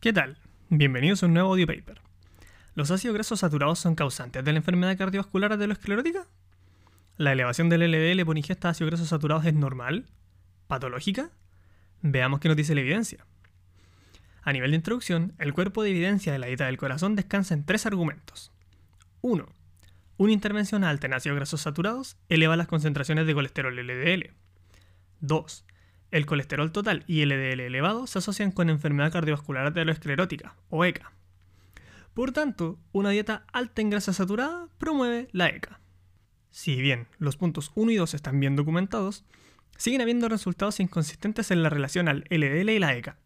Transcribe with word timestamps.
¿Qué 0.00 0.12
tal? 0.12 0.38
Bienvenidos 0.68 1.24
a 1.24 1.26
un 1.26 1.34
nuevo 1.34 1.50
audio 1.50 1.66
paper. 1.66 2.00
¿Los 2.76 2.92
ácidos 2.92 3.14
grasos 3.14 3.40
saturados 3.40 3.80
son 3.80 3.96
causantes 3.96 4.44
de 4.44 4.52
la 4.52 4.58
enfermedad 4.58 4.96
cardiovascular 4.96 5.52
aterosclerótica? 5.52 6.24
¿La 7.16 7.32
elevación 7.32 7.68
del 7.68 7.90
LDL 7.90 8.24
por 8.24 8.38
ingesta 8.38 8.68
de 8.68 8.70
ácidos 8.70 8.90
grasos 8.90 9.08
saturados 9.08 9.44
es 9.44 9.54
normal? 9.54 10.06
¿Patológica? 10.68 11.30
Veamos 12.00 12.38
qué 12.38 12.46
nos 12.46 12.56
dice 12.56 12.76
la 12.76 12.82
evidencia. 12.82 13.26
A 14.44 14.52
nivel 14.52 14.70
de 14.70 14.76
introducción, 14.76 15.34
el 15.40 15.52
cuerpo 15.52 15.82
de 15.82 15.90
evidencia 15.90 16.30
de 16.30 16.38
la 16.38 16.46
dieta 16.46 16.66
del 16.66 16.78
corazón 16.78 17.16
descansa 17.16 17.54
en 17.54 17.64
tres 17.64 17.84
argumentos. 17.84 18.52
1. 19.22 19.48
Una 20.16 20.32
intervención 20.32 20.84
alta 20.84 21.08
en 21.08 21.14
ácidos 21.14 21.34
grasos 21.34 21.62
saturados 21.62 22.16
eleva 22.28 22.56
las 22.56 22.68
concentraciones 22.68 23.26
de 23.26 23.34
colesterol 23.34 23.74
LDL. 23.74 24.30
2. 25.22 25.64
El 26.10 26.24
colesterol 26.24 26.72
total 26.72 27.04
y 27.06 27.24
LDL 27.24 27.60
elevado 27.60 28.06
se 28.06 28.18
asocian 28.18 28.50
con 28.50 28.70
enfermedad 28.70 29.12
cardiovascular 29.12 29.66
aterosclerótica, 29.66 30.54
o 30.70 30.84
ECA. 30.84 31.12
Por 32.14 32.32
tanto, 32.32 32.78
una 32.92 33.10
dieta 33.10 33.44
alta 33.52 33.82
en 33.82 33.90
grasa 33.90 34.12
saturada 34.12 34.68
promueve 34.78 35.28
la 35.32 35.48
ECA. 35.48 35.80
Si 36.50 36.80
bien 36.80 37.06
los 37.18 37.36
puntos 37.36 37.72
1 37.74 37.92
y 37.92 37.96
2 37.96 38.14
están 38.14 38.40
bien 38.40 38.56
documentados, 38.56 39.24
siguen 39.76 40.00
habiendo 40.00 40.28
resultados 40.28 40.80
inconsistentes 40.80 41.50
en 41.50 41.62
la 41.62 41.68
relación 41.68 42.08
al 42.08 42.24
LDL 42.30 42.70
y 42.70 42.78
la 42.78 42.96
ECA. 42.96 43.18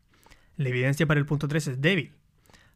La 0.56 0.68
evidencia 0.68 1.06
para 1.06 1.20
el 1.20 1.26
punto 1.26 1.48
3 1.48 1.68
es 1.68 1.80
débil. 1.80 2.12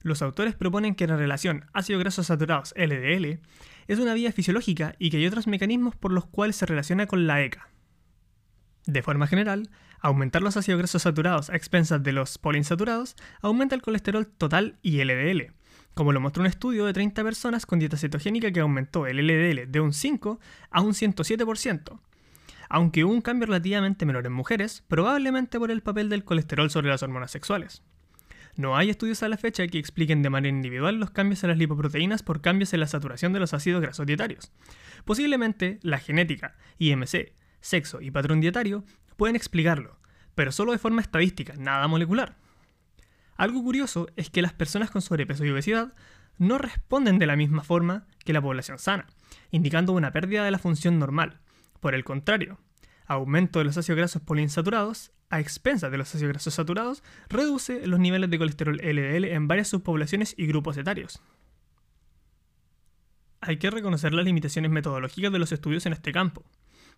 Los 0.02 0.22
autores 0.22 0.54
proponen 0.54 0.94
que 0.94 1.08
la 1.08 1.16
relación 1.16 1.66
ácidos 1.72 2.00
grasos 2.00 2.28
saturados 2.28 2.72
LDL 2.76 3.40
es 3.88 3.98
una 3.98 4.14
vía 4.14 4.30
fisiológica 4.30 4.94
y 4.98 5.10
que 5.10 5.16
hay 5.16 5.26
otros 5.26 5.48
mecanismos 5.48 5.96
por 5.96 6.12
los 6.12 6.26
cuales 6.26 6.56
se 6.56 6.66
relaciona 6.66 7.06
con 7.06 7.26
la 7.26 7.42
ECA. 7.42 7.68
De 8.86 9.02
forma 9.02 9.26
general, 9.26 9.68
aumentar 10.00 10.42
los 10.42 10.56
ácidos 10.56 10.78
grasos 10.78 11.02
saturados 11.02 11.50
a 11.50 11.56
expensas 11.56 12.02
de 12.04 12.12
los 12.12 12.38
poliinsaturados 12.38 13.16
aumenta 13.42 13.74
el 13.74 13.82
colesterol 13.82 14.26
total 14.26 14.78
y 14.80 15.02
LDL, 15.02 15.52
como 15.94 16.12
lo 16.12 16.20
mostró 16.20 16.42
un 16.42 16.46
estudio 16.46 16.86
de 16.86 16.92
30 16.92 17.24
personas 17.24 17.66
con 17.66 17.80
dieta 17.80 17.96
cetogénica 17.96 18.52
que 18.52 18.60
aumentó 18.60 19.08
el 19.08 19.26
LDL 19.26 19.70
de 19.70 19.80
un 19.80 19.92
5 19.92 20.38
a 20.70 20.80
un 20.82 20.92
107%, 20.92 21.98
aunque 22.68 23.04
hubo 23.04 23.12
un 23.12 23.22
cambio 23.22 23.46
relativamente 23.46 24.06
menor 24.06 24.24
en 24.26 24.32
mujeres, 24.32 24.84
probablemente 24.86 25.58
por 25.58 25.72
el 25.72 25.82
papel 25.82 26.08
del 26.08 26.24
colesterol 26.24 26.70
sobre 26.70 26.90
las 26.90 27.02
hormonas 27.02 27.32
sexuales. 27.32 27.82
No 28.54 28.76
hay 28.76 28.88
estudios 28.88 29.22
a 29.22 29.28
la 29.28 29.36
fecha 29.36 29.66
que 29.66 29.78
expliquen 29.78 30.22
de 30.22 30.30
manera 30.30 30.54
individual 30.54 31.00
los 31.00 31.10
cambios 31.10 31.42
en 31.42 31.50
las 31.50 31.58
lipoproteínas 31.58 32.22
por 32.22 32.40
cambios 32.40 32.72
en 32.72 32.80
la 32.80 32.86
saturación 32.86 33.32
de 33.32 33.40
los 33.40 33.52
ácidos 33.52 33.82
grasos 33.82 34.06
dietarios. 34.06 34.52
Posiblemente 35.04 35.78
la 35.82 35.98
genética, 35.98 36.54
IMC, 36.78 37.32
sexo 37.60 38.00
y 38.00 38.10
patrón 38.10 38.40
dietario 38.40 38.84
pueden 39.16 39.36
explicarlo, 39.36 39.98
pero 40.34 40.52
solo 40.52 40.72
de 40.72 40.78
forma 40.78 41.00
estadística, 41.00 41.54
nada 41.56 41.88
molecular. 41.88 42.36
Algo 43.36 43.62
curioso 43.62 44.08
es 44.16 44.30
que 44.30 44.42
las 44.42 44.52
personas 44.52 44.90
con 44.90 45.02
sobrepeso 45.02 45.44
y 45.44 45.50
obesidad 45.50 45.94
no 46.38 46.58
responden 46.58 47.18
de 47.18 47.26
la 47.26 47.36
misma 47.36 47.62
forma 47.62 48.06
que 48.24 48.32
la 48.32 48.42
población 48.42 48.78
sana, 48.78 49.06
indicando 49.50 49.92
una 49.92 50.12
pérdida 50.12 50.44
de 50.44 50.50
la 50.50 50.58
función 50.58 50.98
normal. 50.98 51.40
Por 51.80 51.94
el 51.94 52.04
contrario, 52.04 52.58
aumento 53.06 53.58
de 53.58 53.66
los 53.66 53.76
ácidos 53.76 53.98
grasos 53.98 54.22
poliinsaturados 54.22 55.12
a 55.28 55.40
expensas 55.40 55.90
de 55.90 55.98
los 55.98 56.14
ácidos 56.14 56.32
grasos 56.32 56.54
saturados 56.54 57.02
reduce 57.28 57.86
los 57.86 57.98
niveles 57.98 58.30
de 58.30 58.38
colesterol 58.38 58.76
LDL 58.76 59.24
en 59.24 59.48
varias 59.48 59.68
subpoblaciones 59.68 60.34
y 60.36 60.46
grupos 60.46 60.76
etarios. 60.76 61.20
Hay 63.40 63.58
que 63.58 63.70
reconocer 63.70 64.12
las 64.12 64.24
limitaciones 64.24 64.70
metodológicas 64.70 65.32
de 65.32 65.38
los 65.38 65.52
estudios 65.52 65.86
en 65.86 65.92
este 65.92 66.12
campo. 66.12 66.44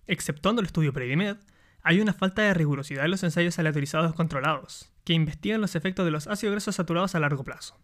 Exceptuando 0.09 0.61
el 0.61 0.67
estudio 0.67 0.95
Predimed, 0.95 1.37
hay 1.83 2.01
una 2.01 2.15
falta 2.15 2.41
de 2.41 2.55
rigurosidad 2.55 3.05
en 3.05 3.11
los 3.11 3.23
ensayos 3.23 3.59
aleatorizados 3.59 4.15
controlados, 4.15 4.91
que 5.05 5.13
investigan 5.13 5.61
los 5.61 5.77
efectos 5.77 6.07
de 6.07 6.11
los 6.11 6.27
ácidos 6.27 6.55
grasos 6.55 6.77
saturados 6.77 7.15
a 7.15 7.21
largo 7.21 7.45
plazo. 7.45 7.79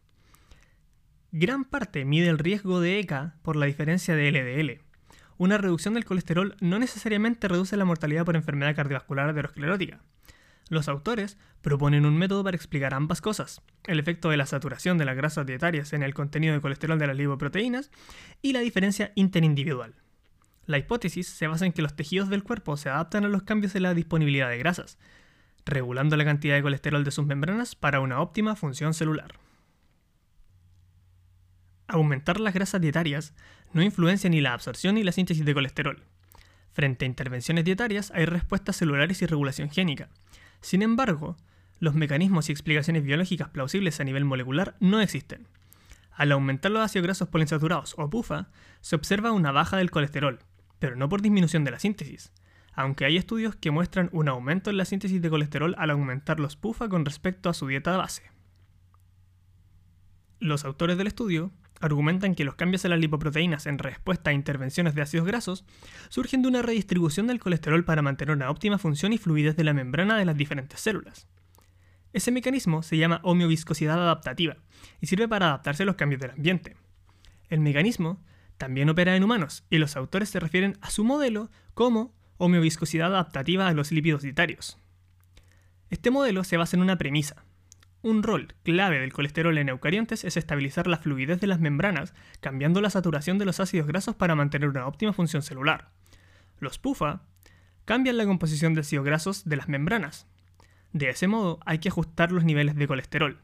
Gran 1.33 1.67
parte 1.67 2.07
mide 2.07 2.29
el 2.29 2.39
riesgo 2.39 2.81
de 2.81 2.99
ECA 2.99 3.37
por 3.43 3.57
la 3.57 3.67
diferencia 3.67 4.17
de 4.17 4.33
LDL. 4.33 4.81
Una 5.37 5.59
reducción 5.59 5.93
del 5.93 6.07
colesterol 6.07 6.57
no 6.61 6.79
necesariamente 6.79 7.47
reduce 7.47 7.77
la 7.77 7.85
mortalidad 7.85 8.25
por 8.25 8.37
enfermedad 8.37 8.75
cardiovascular 8.75 9.29
aterosclerótica. 9.29 10.01
Los 10.71 10.89
autores 10.89 11.37
proponen 11.61 12.07
un 12.07 12.17
método 12.17 12.43
para 12.43 12.57
explicar 12.57 12.95
ambas 12.95 13.21
cosas, 13.21 13.61
el 13.87 14.01
efecto 14.01 14.31
de 14.31 14.39
la 14.39 14.47
saturación 14.47 14.97
de 14.97 15.05
las 15.05 15.17
grasas 15.17 15.45
dietarias 15.45 15.93
en 15.93 16.03
el 16.03 16.15
contenido 16.15 16.55
de 16.55 16.63
colesterol 16.63 16.99
de 16.99 17.07
las 17.07 17.17
lipoproteínas 17.17 17.91
y 18.41 18.55
la 18.55 18.61
diferencia 18.61 19.13
interindividual. 19.15 20.04
La 20.67 20.79
hipótesis 20.79 21.29
se 21.29 21.47
basa 21.47 21.67
en 21.67 21.73
que 21.73 21.83
los 21.83 21.95
tejidos 21.95 22.31
del 22.31 22.43
cuerpo 22.43 22.77
se 22.77 22.89
adaptan 22.89 23.25
a 23.25 23.29
los 23.29 23.43
cambios 23.43 23.75
en 23.75 23.83
la 23.83 23.95
disponibilidad 23.95 24.49
de 24.49 24.59
grasas, 24.59 24.99
regulando 25.67 26.17
la 26.17 26.25
cantidad 26.25 26.55
de 26.55 26.63
colesterol 26.63 27.05
de 27.05 27.11
sus 27.11 27.27
membranas 27.27 27.75
para 27.75 28.01
una 28.01 28.21
óptima 28.21 28.57
función 28.57 28.95
celular. 28.95 29.35
Aumentar 31.87 32.41
las 32.41 32.55
grasas 32.55 32.81
dietarias 32.81 33.35
no 33.73 33.83
influencia 33.83 34.31
ni 34.31 34.41
la 34.41 34.55
absorción 34.55 34.95
ni 34.95 35.03
la 35.03 35.13
síntesis 35.13 35.45
de 35.45 35.53
colesterol. 35.53 36.03
Frente 36.73 37.05
a 37.05 37.09
intervenciones 37.09 37.65
dietarias 37.65 38.11
hay 38.15 38.25
respuestas 38.25 38.77
celulares 38.77 39.21
y 39.21 39.27
regulación 39.27 39.71
génica. 39.71 40.09
Sin 40.61 40.83
embargo, 40.83 41.37
los 41.79 41.95
mecanismos 41.95 42.49
y 42.49 42.53
explicaciones 42.53 43.05
biológicas 43.05 43.51
plausibles 43.51 44.01
a 44.01 44.05
nivel 44.05 44.25
molecular 44.25 44.77
no 44.81 45.01
existen. 45.01 45.47
Al 46.11 46.33
aumentar 46.33 46.71
los 46.71 46.83
ácidos 46.83 47.05
grasos 47.05 47.29
poliinsaturados 47.29 47.95
o 47.99 48.09
PUFA, 48.09 48.49
se 48.81 48.97
observa 48.97 49.33
una 49.33 49.53
baja 49.53 49.77
del 49.77 49.91
colesterol, 49.91 50.39
pero 50.79 50.97
no 50.97 51.09
por 51.09 51.23
disminución 51.23 51.65
de 51.65 51.71
la 51.71 51.79
síntesis, 51.79 52.33
aunque 52.73 53.05
hay 53.05 53.17
estudios 53.17 53.55
que 53.57 53.71
muestran 53.71 54.09
un 54.13 54.29
aumento 54.29 54.71
en 54.71 54.77
la 54.77 54.85
síntesis 54.85 55.23
de 55.23 55.31
colesterol 55.31 55.75
al 55.79 55.91
aumentar 55.91 56.41
los 56.41 56.57
PUFA 56.57 56.89
con 56.89 57.05
respecto 57.05 57.49
a 57.49 57.55
su 57.55 57.67
dieta 57.67 57.97
base. 57.97 58.23
Los 60.41 60.65
autores 60.65 60.99
del 60.99 61.07
estudio 61.07 61.53
argumentan 61.81 62.35
que 62.35 62.45
los 62.45 62.55
cambios 62.55 62.85
en 62.85 62.91
las 62.91 63.01
lipoproteínas 63.01 63.67
en 63.67 63.79
respuesta 63.79 64.31
a 64.31 64.33
intervenciones 64.33 64.95
de 64.95 65.03
ácidos 65.03 65.27
grasos 65.27 65.65
surgen 66.09 66.43
de 66.43 66.49
una 66.49 66.63
redistribución 66.63 67.27
del 67.27 67.41
colesterol 67.41 67.85
para 67.85 68.03
mantener 68.03 68.35
una 68.35 68.51
óptima 68.51 68.79
función 68.79 69.13
y 69.13 69.19
fluidez 69.19 69.57
de 69.57 69.65
la 69.65 69.75
membrana 69.75 70.17
de 70.17 70.25
las 70.25 70.37
diferentes 70.37 70.81
células. 70.81 71.29
Ese 72.13 72.31
mecanismo 72.31 72.83
se 72.83 72.97
llama 72.97 73.21
homeoviscosidad 73.25 74.01
adaptativa 74.01 74.57
y 75.01 75.07
sirve 75.07 75.29
para 75.29 75.47
adaptarse 75.47 75.83
a 75.83 75.87
los 75.87 75.97
cambios 75.97 76.21
del 76.21 76.31
ambiente. 76.31 76.77
El 77.49 77.61
mecanismo 77.61 78.23
también 78.59 78.89
opera 78.89 79.17
en 79.17 79.25
humanos 79.25 79.65
y 79.71 79.79
los 79.79 79.97
autores 79.97 80.29
se 80.29 80.41
refieren 80.41 80.79
a 80.81 80.91
su 80.91 81.05
modelo 81.05 81.51
como 81.75 82.15
homeoviscosidad 82.37 83.09
adaptativa 83.09 83.69
a 83.69 83.73
los 83.73 83.93
lípidos 83.93 84.23
dietarios. 84.23 84.79
Este 85.91 86.11
modelo 86.11 86.45
se 86.45 86.57
basa 86.57 86.77
en 86.77 86.83
una 86.83 86.99
premisa. 86.99 87.45
Un 88.03 88.23
rol 88.23 88.55
clave 88.65 88.99
del 88.99 89.13
colesterol 89.13 89.57
en 89.57 89.71
eucariontes 89.71 90.25
es 90.25 90.37
estabilizar 90.37 90.87
la 90.87 90.99
fluidez 90.99 91.41
de 91.41 91.47
las 91.47 91.61
membranas, 91.61 92.13
cambiando 92.41 92.81
la 92.81 92.91
saturación 92.91 93.39
de 93.39 93.47
los 93.47 93.61
ácidos 93.61 93.87
grasos 93.87 94.15
para 94.15 94.35
mantener 94.35 94.69
una 94.69 94.87
óptima 94.87 95.13
función 95.13 95.43
celular. 95.43 95.91
Los 96.59 96.79
PUFA 96.79 97.23
cambian 97.85 98.17
la 98.17 98.27
composición 98.27 98.75
de 98.75 98.83
ácidos 98.83 99.05
grasos 99.05 99.45
de 99.45 99.57
las 99.57 99.69
membranas. 99.69 100.27
De 100.93 101.09
ese 101.09 101.29
modo 101.29 101.61
hay 101.65 101.79
que 101.79 101.89
ajustar 101.89 102.31
los 102.31 102.45
niveles 102.45 102.77
de 102.77 102.87
colesterol, 102.87 103.41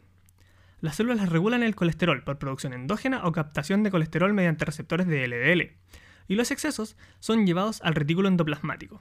las 0.81 0.97
células 0.97 1.29
regulan 1.29 1.63
el 1.63 1.75
colesterol 1.75 2.25
por 2.25 2.39
producción 2.39 2.73
endógena 2.73 3.25
o 3.27 3.33
captación 3.33 3.83
de 3.83 3.91
colesterol 3.91 4.33
mediante 4.33 4.65
receptores 4.65 5.07
de 5.07 5.27
LDL, 5.27 5.77
y 6.29 6.35
los 6.35 6.51
excesos 6.51 6.97
son 7.19 7.47
llevados 7.47 7.81
al 7.83 7.95
retículo 7.95 8.29
endoplasmático. 8.29 9.01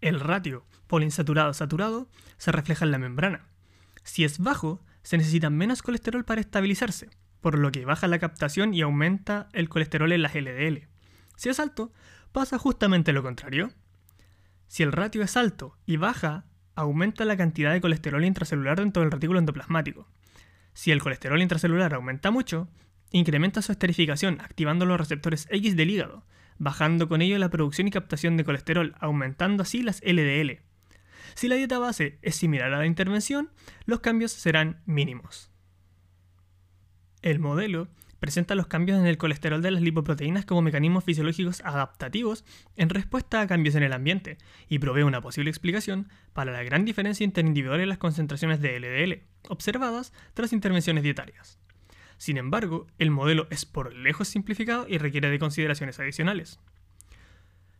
El 0.00 0.20
ratio 0.20 0.64
poliinsaturado-saturado 0.86 2.08
se 2.36 2.52
refleja 2.52 2.84
en 2.84 2.90
la 2.90 2.98
membrana. 2.98 3.46
Si 4.02 4.24
es 4.24 4.38
bajo, 4.38 4.84
se 5.02 5.16
necesita 5.18 5.50
menos 5.50 5.82
colesterol 5.82 6.24
para 6.24 6.40
estabilizarse, 6.40 7.10
por 7.40 7.58
lo 7.58 7.72
que 7.72 7.84
baja 7.84 8.08
la 8.08 8.18
captación 8.18 8.74
y 8.74 8.82
aumenta 8.82 9.48
el 9.52 9.68
colesterol 9.68 10.12
en 10.12 10.22
las 10.22 10.34
LDL. 10.34 10.88
Si 11.36 11.48
es 11.48 11.60
alto, 11.60 11.92
pasa 12.32 12.58
justamente 12.58 13.12
lo 13.12 13.22
contrario. 13.22 13.70
Si 14.68 14.82
el 14.82 14.92
ratio 14.92 15.22
es 15.22 15.36
alto 15.36 15.76
y 15.84 15.96
baja 15.96 16.44
aumenta 16.74 17.24
la 17.24 17.36
cantidad 17.36 17.72
de 17.72 17.80
colesterol 17.80 18.24
intracelular 18.24 18.78
dentro 18.78 19.02
del 19.02 19.12
retículo 19.12 19.38
endoplasmático. 19.38 20.08
Si 20.72 20.90
el 20.90 21.02
colesterol 21.02 21.40
intracelular 21.40 21.94
aumenta 21.94 22.30
mucho, 22.30 22.68
incrementa 23.10 23.62
su 23.62 23.72
esterificación 23.72 24.40
activando 24.40 24.86
los 24.86 24.98
receptores 24.98 25.46
X 25.50 25.76
del 25.76 25.90
hígado, 25.90 26.24
bajando 26.58 27.08
con 27.08 27.22
ello 27.22 27.38
la 27.38 27.50
producción 27.50 27.88
y 27.88 27.90
captación 27.90 28.36
de 28.36 28.44
colesterol, 28.44 28.94
aumentando 28.98 29.62
así 29.62 29.82
las 29.82 30.00
LDL. 30.04 30.60
Si 31.34 31.48
la 31.48 31.56
dieta 31.56 31.78
base 31.78 32.18
es 32.22 32.36
similar 32.36 32.72
a 32.72 32.78
la 32.78 32.86
intervención, 32.86 33.50
los 33.86 34.00
cambios 34.00 34.32
serán 34.32 34.82
mínimos. 34.86 35.50
El 37.22 37.38
modelo 37.38 37.88
presenta 38.24 38.54
los 38.54 38.68
cambios 38.68 38.98
en 38.98 39.04
el 39.04 39.18
colesterol 39.18 39.60
de 39.60 39.70
las 39.70 39.82
lipoproteínas 39.82 40.46
como 40.46 40.62
mecanismos 40.62 41.04
fisiológicos 41.04 41.60
adaptativos 41.62 42.42
en 42.74 42.88
respuesta 42.88 43.42
a 43.42 43.46
cambios 43.46 43.74
en 43.74 43.82
el 43.82 43.92
ambiente 43.92 44.38
y 44.66 44.78
provee 44.78 45.02
una 45.02 45.20
posible 45.20 45.50
explicación 45.50 46.08
para 46.32 46.50
la 46.50 46.62
gran 46.62 46.86
diferencia 46.86 47.22
interindividual 47.22 47.82
en 47.82 47.90
las 47.90 47.98
concentraciones 47.98 48.62
de 48.62 48.80
LDL 48.80 49.50
observadas 49.50 50.14
tras 50.32 50.54
intervenciones 50.54 51.02
dietarias. 51.02 51.58
Sin 52.16 52.38
embargo, 52.38 52.86
el 52.98 53.10
modelo 53.10 53.46
es 53.50 53.66
por 53.66 53.94
lejos 53.94 54.26
simplificado 54.26 54.86
y 54.88 54.96
requiere 54.96 55.28
de 55.28 55.38
consideraciones 55.38 56.00
adicionales. 56.00 56.60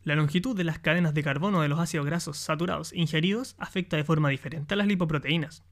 La 0.02 0.14
longitud 0.14 0.54
de 0.54 0.64
las 0.64 0.78
cadenas 0.78 1.14
de 1.14 1.22
carbono 1.22 1.62
de 1.62 1.68
los 1.68 1.80
ácidos 1.80 2.04
grasos 2.04 2.36
saturados 2.36 2.92
ingeridos 2.92 3.56
afecta 3.58 3.96
de 3.96 4.04
forma 4.04 4.28
diferente 4.28 4.74
a 4.74 4.76
las 4.76 4.88
lipoproteínas. 4.88 5.64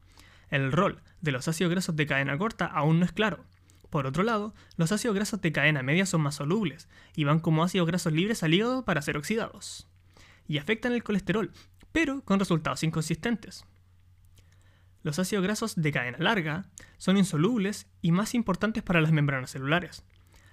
El 0.48 0.72
rol 0.72 1.02
de 1.20 1.32
los 1.32 1.46
ácidos 1.46 1.72
grasos 1.72 1.94
de 1.94 2.06
cadena 2.06 2.38
corta 2.38 2.64
aún 2.64 3.00
no 3.00 3.04
es 3.04 3.12
claro. 3.12 3.44
Por 3.92 4.06
otro 4.06 4.22
lado, 4.22 4.54
los 4.78 4.90
ácidos 4.90 5.14
grasos 5.14 5.42
de 5.42 5.52
cadena 5.52 5.82
media 5.82 6.06
son 6.06 6.22
más 6.22 6.36
solubles 6.36 6.88
y 7.14 7.24
van 7.24 7.40
como 7.40 7.62
ácidos 7.62 7.86
grasos 7.86 8.14
libres 8.14 8.42
al 8.42 8.54
hígado 8.54 8.86
para 8.86 9.02
ser 9.02 9.18
oxidados. 9.18 9.86
Y 10.48 10.56
afectan 10.56 10.94
el 10.94 11.04
colesterol, 11.04 11.52
pero 11.92 12.22
con 12.24 12.38
resultados 12.38 12.82
inconsistentes. 12.84 13.66
Los 15.02 15.18
ácidos 15.18 15.44
grasos 15.44 15.74
de 15.76 15.92
cadena 15.92 16.16
larga 16.20 16.64
son 16.96 17.18
insolubles 17.18 17.86
y 18.00 18.12
más 18.12 18.34
importantes 18.34 18.82
para 18.82 19.02
las 19.02 19.12
membranas 19.12 19.50
celulares. 19.50 20.06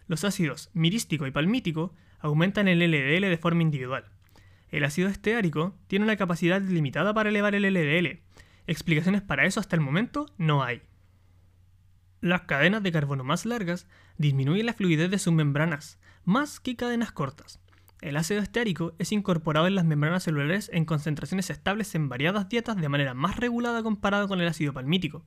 Los 0.08 0.26
ácidos 0.26 0.70
mirístico 0.74 1.26
y 1.26 1.32
palmítico 1.32 1.96
aumentan 2.20 2.68
el 2.68 2.80
LDL 2.80 3.30
de 3.30 3.38
forma 3.38 3.62
individual. 3.62 4.04
El 4.68 4.84
ácido 4.84 5.08
esteárico 5.08 5.78
tiene 5.88 6.04
una 6.04 6.18
capacidad 6.18 6.62
limitada 6.62 7.14
para 7.14 7.30
elevar 7.30 7.56
el 7.56 7.64
LDL. 7.74 8.20
Explicaciones 8.68 9.22
para 9.22 9.46
eso 9.46 9.62
hasta 9.62 9.78
el 9.78 9.82
momento 9.82 10.26
no 10.38 10.62
hay. 10.62 10.82
Las 12.22 12.42
cadenas 12.42 12.84
de 12.84 12.92
carbono 12.92 13.24
más 13.24 13.46
largas 13.46 13.88
disminuyen 14.18 14.66
la 14.66 14.74
fluidez 14.74 15.10
de 15.10 15.20
sus 15.20 15.34
membranas, 15.34 16.00
más 16.26 16.60
que 16.60 16.76
cadenas 16.76 17.14
cortas. 17.14 17.62
El 18.02 18.18
ácido 18.18 18.42
esteárico 18.42 18.94
es 19.00 19.12
incorporado 19.12 19.68
en 19.68 19.76
las 19.76 19.86
membranas 19.86 20.24
celulares 20.24 20.70
en 20.74 20.86
concentraciones 20.86 21.50
estables 21.50 21.96
en 21.96 22.10
variadas 22.10 22.50
dietas 22.50 22.76
de 22.78 22.90
manera 22.90 23.14
más 23.14 23.38
regulada 23.38 23.84
comparado 23.84 24.28
con 24.28 24.42
el 24.42 24.48
ácido 24.48 24.74
palmítico. 24.74 25.26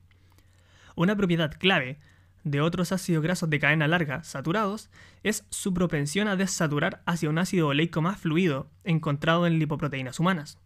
Una 0.95 1.15
propiedad 1.15 1.51
clave 1.57 1.99
de 2.43 2.61
otros 2.61 2.91
ácidos 2.91 3.23
grasos 3.23 3.49
de 3.49 3.59
cadena 3.59 3.87
larga 3.87 4.23
saturados 4.23 4.89
es 5.23 5.45
su 5.49 5.73
propensión 5.73 6.27
a 6.27 6.35
desaturar 6.35 7.01
hacia 7.05 7.29
un 7.29 7.37
ácido 7.37 7.69
oleico 7.69 8.01
más 8.01 8.19
fluido 8.19 8.69
encontrado 8.83 9.47
en 9.47 9.57
lipoproteínas 9.57 10.19
humanas. 10.19 10.59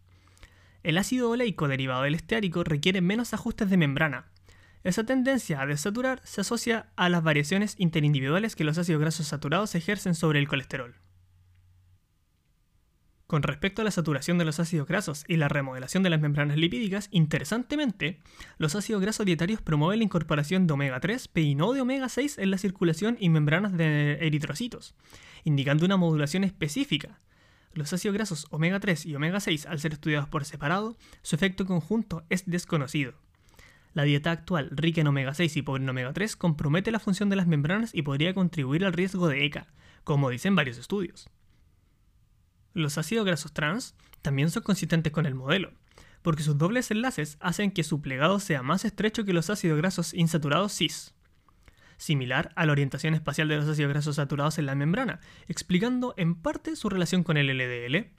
El 0.82 0.98
ácido 0.98 1.30
oleico 1.30 1.68
derivado 1.68 2.02
del 2.02 2.14
esteárico 2.14 2.64
requiere 2.64 3.00
menos 3.00 3.32
ajustes 3.32 3.70
de 3.70 3.76
membrana. 3.76 4.26
Esa 4.84 5.04
tendencia 5.04 5.60
a 5.60 5.66
desaturar 5.66 6.20
se 6.24 6.40
asocia 6.40 6.90
a 6.96 7.08
las 7.08 7.22
variaciones 7.22 7.74
interindividuales 7.78 8.54
que 8.54 8.64
los 8.64 8.78
ácidos 8.78 9.00
grasos 9.00 9.26
saturados 9.26 9.74
ejercen 9.74 10.14
sobre 10.14 10.38
el 10.38 10.48
colesterol. 10.48 10.94
Con 13.28 13.42
respecto 13.42 13.82
a 13.82 13.84
la 13.84 13.90
saturación 13.90 14.38
de 14.38 14.46
los 14.46 14.58
ácidos 14.58 14.88
grasos 14.88 15.24
y 15.28 15.36
la 15.36 15.48
remodelación 15.48 16.02
de 16.02 16.08
las 16.08 16.20
membranas 16.20 16.56
lipídicas, 16.56 17.08
interesantemente, 17.10 18.20
los 18.56 18.74
ácidos 18.74 19.02
grasos 19.02 19.26
dietarios 19.26 19.60
promueven 19.60 19.98
la 19.98 20.04
incorporación 20.04 20.66
de 20.66 20.72
omega 20.72 20.98
3, 20.98 21.28
y 21.34 21.54
no 21.54 21.74
de 21.74 21.82
omega 21.82 22.08
6 22.08 22.38
en 22.38 22.50
la 22.50 22.56
circulación 22.56 23.18
y 23.20 23.28
membranas 23.28 23.76
de 23.76 24.12
eritrocitos, 24.26 24.94
indicando 25.44 25.84
una 25.84 25.98
modulación 25.98 26.42
específica. 26.42 27.20
Los 27.74 27.92
ácidos 27.92 28.14
grasos 28.14 28.46
omega 28.48 28.80
3 28.80 29.04
y 29.04 29.14
omega 29.14 29.40
6, 29.40 29.66
al 29.66 29.78
ser 29.78 29.92
estudiados 29.92 30.30
por 30.30 30.46
separado, 30.46 30.96
su 31.20 31.36
efecto 31.36 31.66
conjunto 31.66 32.24
es 32.30 32.46
desconocido. 32.46 33.12
La 33.98 34.04
dieta 34.04 34.30
actual, 34.30 34.68
rica 34.70 35.00
en 35.00 35.08
omega 35.08 35.34
6 35.34 35.56
y 35.56 35.62
pobre 35.62 35.82
en 35.82 35.88
omega 35.88 36.12
3, 36.12 36.36
compromete 36.36 36.92
la 36.92 37.00
función 37.00 37.30
de 37.30 37.34
las 37.34 37.48
membranas 37.48 37.92
y 37.92 38.02
podría 38.02 38.32
contribuir 38.32 38.84
al 38.84 38.92
riesgo 38.92 39.26
de 39.26 39.44
ECA, 39.44 39.66
como 40.04 40.30
dicen 40.30 40.54
varios 40.54 40.78
estudios. 40.78 41.28
Los 42.74 42.96
ácidos 42.96 43.26
grasos 43.26 43.52
trans 43.52 43.96
también 44.22 44.52
son 44.52 44.62
consistentes 44.62 45.12
con 45.12 45.26
el 45.26 45.34
modelo, 45.34 45.72
porque 46.22 46.44
sus 46.44 46.56
dobles 46.56 46.92
enlaces 46.92 47.38
hacen 47.40 47.72
que 47.72 47.82
su 47.82 48.00
plegado 48.00 48.38
sea 48.38 48.62
más 48.62 48.84
estrecho 48.84 49.24
que 49.24 49.32
los 49.32 49.50
ácidos 49.50 49.78
grasos 49.78 50.14
insaturados 50.14 50.76
cis, 50.76 51.12
similar 51.96 52.52
a 52.54 52.66
la 52.66 52.72
orientación 52.72 53.14
espacial 53.14 53.48
de 53.48 53.56
los 53.56 53.68
ácidos 53.68 53.90
grasos 53.92 54.14
saturados 54.14 54.58
en 54.58 54.66
la 54.66 54.76
membrana, 54.76 55.18
explicando 55.48 56.14
en 56.16 56.36
parte 56.36 56.76
su 56.76 56.88
relación 56.88 57.24
con 57.24 57.36
el 57.36 57.48
LDL. 57.48 58.12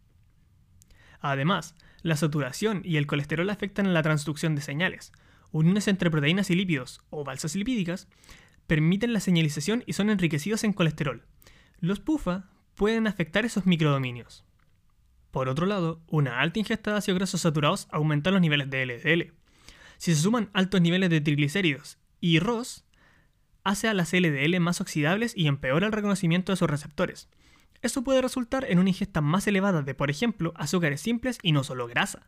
Además, 1.21 1.73
la 2.01 2.17
saturación 2.17 2.81
y 2.83 2.97
el 2.97 3.07
colesterol 3.07 3.49
afectan 3.49 3.93
la 3.93 4.03
transducción 4.03 4.55
de 4.55 4.61
señales. 4.61 5.13
Uniones 5.51 5.87
entre 5.87 6.11
proteínas 6.11 6.49
y 6.49 6.55
lípidos, 6.55 7.01
o 7.09 7.23
balsas 7.23 7.55
lipídicas, 7.55 8.07
permiten 8.67 9.13
la 9.13 9.19
señalización 9.19 9.83
y 9.87 9.93
son 9.93 10.09
enriquecidos 10.09 10.63
en 10.63 10.73
colesterol. 10.73 11.25
Los 11.79 11.99
PUFA 11.99 12.49
pueden 12.75 13.07
afectar 13.07 13.45
esos 13.45 13.65
microdominios. 13.65 14.45
Por 15.31 15.49
otro 15.49 15.65
lado, 15.65 16.01
una 16.07 16.39
alta 16.39 16.59
ingesta 16.59 16.91
de 16.91 16.97
ácidos 16.97 17.19
grasos 17.19 17.41
saturados 17.41 17.87
aumenta 17.91 18.31
los 18.31 18.41
niveles 18.41 18.69
de 18.69 18.85
LDL. 18.85 19.33
Si 19.97 20.15
se 20.15 20.21
suman 20.21 20.49
altos 20.53 20.81
niveles 20.81 21.09
de 21.09 21.21
triglicéridos 21.21 21.97
y 22.19 22.39
ROS, 22.39 22.85
hace 23.63 23.87
a 23.87 23.93
las 23.93 24.13
LDL 24.13 24.59
más 24.59 24.81
oxidables 24.81 25.33
y 25.35 25.47
empeora 25.47 25.87
el 25.87 25.93
reconocimiento 25.93 26.51
de 26.51 26.57
sus 26.57 26.69
receptores. 26.69 27.29
Esto 27.81 28.03
puede 28.03 28.21
resultar 28.21 28.65
en 28.69 28.79
una 28.79 28.89
ingesta 28.89 29.21
más 29.21 29.47
elevada 29.47 29.81
de, 29.81 29.93
por 29.93 30.09
ejemplo, 30.09 30.53
azúcares 30.55 31.01
simples 31.01 31.37
y 31.41 31.51
no 31.53 31.63
solo 31.63 31.87
grasa, 31.87 32.27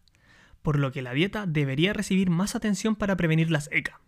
por 0.62 0.80
lo 0.80 0.92
que 0.92 1.02
la 1.02 1.13
dieta 1.13 1.46
debería 1.46 1.94
recibir 1.94 2.30
más 2.30 2.56
atención 2.56 2.96
para 2.96 3.16
prevenir 3.18 3.52
las 3.52 3.69
ECA. 3.72 4.02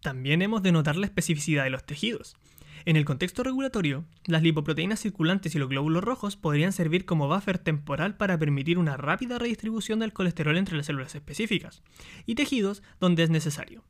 También 0.00 0.42
hemos 0.42 0.62
de 0.62 0.72
notar 0.72 0.96
la 0.96 1.06
especificidad 1.06 1.64
de 1.64 1.70
los 1.70 1.84
tejidos. 1.84 2.36
En 2.86 2.96
el 2.96 3.04
contexto 3.04 3.42
regulatorio, 3.42 4.06
las 4.24 4.42
lipoproteínas 4.42 5.00
circulantes 5.00 5.54
y 5.54 5.58
los 5.58 5.68
glóbulos 5.68 6.02
rojos 6.02 6.36
podrían 6.36 6.72
servir 6.72 7.04
como 7.04 7.28
buffer 7.28 7.58
temporal 7.58 8.16
para 8.16 8.38
permitir 8.38 8.78
una 8.78 8.96
rápida 8.96 9.38
redistribución 9.38 9.98
del 9.98 10.14
colesterol 10.14 10.56
entre 10.56 10.76
las 10.76 10.86
células 10.86 11.14
específicas 11.14 11.82
y 12.24 12.36
tejidos 12.36 12.82
donde 12.98 13.22
es 13.22 13.30
necesario. 13.30 13.84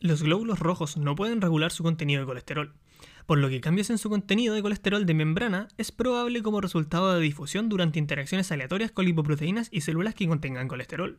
Los 0.00 0.24
glóbulos 0.24 0.58
rojos 0.58 0.96
no 0.96 1.14
pueden 1.14 1.40
regular 1.40 1.70
su 1.70 1.84
contenido 1.84 2.20
de 2.20 2.26
colesterol, 2.26 2.74
por 3.26 3.38
lo 3.38 3.48
que 3.48 3.60
cambios 3.60 3.90
en 3.90 3.98
su 3.98 4.10
contenido 4.10 4.54
de 4.54 4.62
colesterol 4.62 5.06
de 5.06 5.14
membrana 5.14 5.68
es 5.78 5.92
probable 5.92 6.42
como 6.42 6.60
resultado 6.60 7.14
de 7.14 7.20
difusión 7.20 7.68
durante 7.68 7.98
interacciones 7.98 8.50
aleatorias 8.52 8.92
con 8.92 9.04
lipoproteínas 9.04 9.68
y 9.70 9.82
células 9.82 10.14
que 10.14 10.28
contengan 10.28 10.68
colesterol. 10.68 11.18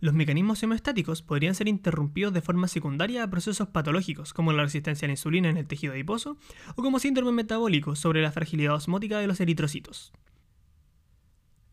Los 0.00 0.14
mecanismos 0.14 0.60
homeostáticos 0.64 1.22
podrían 1.22 1.54
ser 1.54 1.68
interrumpidos 1.68 2.32
de 2.32 2.42
forma 2.42 2.66
secundaria 2.66 3.22
a 3.22 3.30
procesos 3.30 3.68
patológicos 3.68 4.34
como 4.34 4.52
la 4.52 4.64
resistencia 4.64 5.06
a 5.06 5.08
la 5.08 5.12
insulina 5.12 5.48
en 5.48 5.56
el 5.56 5.68
tejido 5.68 5.92
adiposo 5.92 6.36
o 6.74 6.82
como 6.82 6.98
síndrome 6.98 7.30
metabólico 7.30 7.94
sobre 7.94 8.20
la 8.20 8.32
fragilidad 8.32 8.74
osmótica 8.74 9.20
de 9.20 9.28
los 9.28 9.40
eritrocitos. 9.40 10.12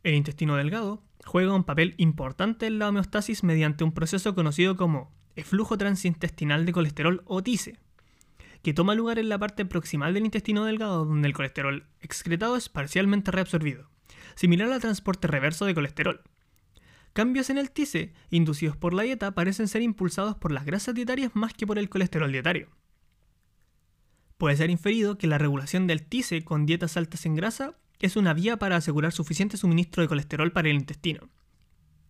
El 0.04 0.14
intestino 0.14 0.56
delgado 0.56 1.02
juega 1.26 1.56
un 1.56 1.64
papel 1.64 1.96
importante 1.98 2.68
en 2.68 2.78
la 2.78 2.90
homeostasis 2.90 3.44
mediante 3.44 3.84
un 3.84 3.94
proceso 3.94 4.36
conocido 4.36 4.76
como 4.76 5.12
eflujo 5.36 5.78
transintestinal 5.78 6.68
de 6.68 6.72
colesterol 6.72 7.24
o 7.26 7.42
TICE, 7.42 7.80
que 8.62 8.74
toma 8.74 8.96
lugar 8.96 9.20
en 9.20 9.30
la 9.30 9.38
parte 9.38 9.66
proximal 9.66 10.14
del 10.14 10.26
intestino 10.26 10.66
delgado 10.66 11.06
donde 11.06 11.28
el 11.28 11.34
colesterol 11.34 11.88
excretado 12.02 12.56
es 12.56 12.70
parcialmente 12.70 13.32
reabsorbido, 13.32 13.90
similar 14.36 14.72
al 14.72 14.82
transporte 14.82 15.28
reverso 15.28 15.66
de 15.66 15.76
colesterol. 15.76 16.22
Cambios 17.14 17.50
en 17.50 17.58
el 17.58 17.72
TICE 17.72 18.14
inducidos 18.30 18.78
por 18.78 18.94
la 18.94 19.04
dieta 19.04 19.32
parecen 19.32 19.68
ser 19.68 19.82
impulsados 19.82 20.36
por 20.36 20.52
las 20.52 20.66
grasas 20.66 20.96
dietarias 20.96 21.32
más 21.34 21.54
que 21.54 21.66
por 21.66 21.80
el 21.80 21.90
colesterol 21.90 22.32
dietario. 22.32 22.70
Puede 24.38 24.56
ser 24.56 24.70
inferido 24.70 25.18
que 25.18 25.28
la 25.28 25.38
regulación 25.38 25.88
del 25.88 26.04
TICE 26.04 26.44
con 26.44 26.66
dietas 26.66 26.96
altas 26.96 27.26
en 27.26 27.36
grasa 27.36 27.76
es 28.00 28.16
una 28.16 28.34
vía 28.34 28.58
para 28.58 28.78
asegurar 28.78 29.12
suficiente 29.12 29.58
suministro 29.58 30.02
de 30.02 30.08
colesterol 30.08 30.52
para 30.52 30.70
el 30.70 30.76
intestino. 30.76 31.30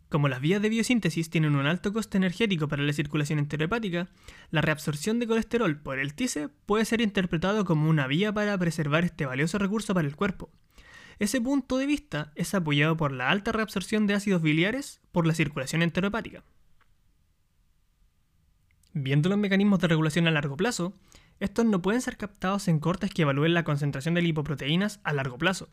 Como 0.10 0.28
las 0.28 0.42
vías 0.42 0.62
de 0.62 0.70
biosíntesis 0.70 1.30
tienen 1.30 1.56
un 1.56 1.68
alto 1.68 1.94
coste 1.94 2.18
energético 2.18 2.68
para 2.68 2.84
la 2.84 2.94
circulación 2.94 3.40
enterohepática, 3.40 4.10
la 4.50 4.62
reabsorción 4.62 5.20
de 5.20 5.28
colesterol 5.28 5.78
por 5.78 6.00
el 6.00 6.16
TICE 6.16 6.50
puede 6.66 6.86
ser 6.86 7.02
interpretado 7.02 7.64
como 7.64 7.90
una 7.90 8.08
vía 8.08 8.34
para 8.34 8.58
preservar 8.58 9.06
este 9.06 9.26
valioso 9.26 9.60
recurso 9.60 9.94
para 9.94 10.08
el 10.08 10.16
cuerpo, 10.16 10.50
ese 11.20 11.42
punto 11.42 11.78
de 11.78 11.86
vista 11.86 12.32
es 12.36 12.56
apoyado 12.56 12.96
por 12.96 13.12
la 13.12 13.30
alta 13.30 13.52
reabsorción 13.52 14.08
de 14.08 14.14
ácidos 14.14 14.42
biliares 14.42 15.02
por 15.12 15.28
la 15.28 15.34
circulación 15.34 15.82
enterohepática. 15.82 16.44
Viendo 18.94 19.28
los 19.28 19.38
mecanismos 19.38 19.80
de 19.80 19.90
regulación 19.90 20.28
a 20.28 20.32
largo 20.32 20.56
plazo, 20.56 20.94
estos 21.42 21.66
no 21.66 21.82
pueden 21.82 22.02
ser 22.02 22.16
captados 22.16 22.70
en 22.70 22.80
cortes 22.80 23.12
que 23.12 23.24
evalúen 23.24 23.54
la 23.54 23.66
concentración 23.66 24.14
de 24.14 24.22
lipoproteínas 24.22 25.02
a 25.04 25.12
largo 25.12 25.38
plazo, 25.38 25.68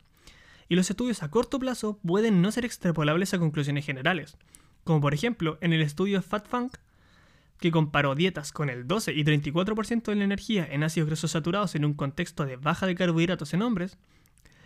y 0.69 0.75
los 0.75 0.89
estudios 0.89 1.23
a 1.23 1.29
corto 1.29 1.59
plazo 1.59 1.99
pueden 2.05 2.41
no 2.41 2.51
ser 2.51 2.65
extrapolables 2.65 3.33
a 3.33 3.39
conclusiones 3.39 3.85
generales, 3.85 4.37
como 4.83 5.01
por 5.01 5.13
ejemplo 5.13 5.57
en 5.61 5.73
el 5.73 5.81
estudio 5.81 6.21
FatFunk, 6.21 6.77
que 7.59 7.71
comparó 7.71 8.15
dietas 8.15 8.51
con 8.51 8.69
el 8.69 8.87
12 8.87 9.13
y 9.13 9.23
34% 9.23 10.03
de 10.03 10.15
la 10.15 10.23
energía 10.23 10.67
en 10.69 10.83
ácidos 10.83 11.07
grasos 11.07 11.31
saturados 11.31 11.75
en 11.75 11.85
un 11.85 11.93
contexto 11.93 12.45
de 12.45 12.55
baja 12.55 12.85
de 12.85 12.95
carbohidratos 12.95 13.53
en 13.53 13.63
hombres, 13.63 13.97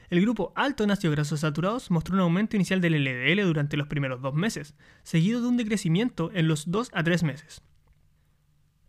el 0.09 0.19
grupo 0.19 0.51
alto 0.57 0.83
en 0.83 0.91
ácidos 0.91 1.15
grasos 1.15 1.39
saturados 1.39 1.89
mostró 1.89 2.15
un 2.15 2.21
aumento 2.21 2.57
inicial 2.57 2.81
del 2.81 3.01
LDL 3.01 3.47
durante 3.47 3.77
los 3.77 3.87
primeros 3.87 4.21
dos 4.21 4.33
meses, 4.33 4.75
seguido 5.03 5.41
de 5.41 5.47
un 5.47 5.55
decrecimiento 5.55 6.31
en 6.33 6.49
los 6.49 6.69
2 6.69 6.89
a 6.93 7.01
3 7.01 7.23
meses. 7.23 7.61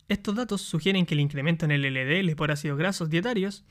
Estos 0.08 0.34
datos 0.34 0.62
sugieren 0.62 1.06
que 1.06 1.14
el 1.14 1.20
incremento 1.20 1.64
en 1.64 1.70
el 1.70 1.82
LDL 1.82 2.34
por 2.34 2.50
ácidos 2.50 2.76
grasos 2.76 3.08
dietarios, 3.08 3.64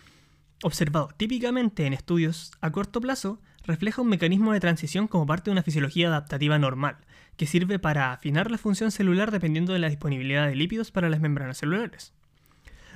observado 0.63 1.09
típicamente 1.17 1.85
en 1.85 1.93
estudios 1.93 2.51
a 2.61 2.71
corto 2.71 3.01
plazo, 3.01 3.41
refleja 3.63 4.01
un 4.01 4.09
mecanismo 4.09 4.53
de 4.53 4.59
transición 4.59 5.07
como 5.07 5.25
parte 5.25 5.45
de 5.45 5.53
una 5.53 5.63
fisiología 5.63 6.07
adaptativa 6.07 6.57
normal, 6.59 6.97
que 7.37 7.45
sirve 7.45 7.79
para 7.79 8.11
afinar 8.11 8.51
la 8.51 8.57
función 8.57 8.91
celular 8.91 9.31
dependiendo 9.31 9.73
de 9.73 9.79
la 9.79 9.89
disponibilidad 9.89 10.47
de 10.47 10.55
lípidos 10.55 10.91
para 10.91 11.09
las 11.09 11.19
membranas 11.19 11.57
celulares. 11.57 12.13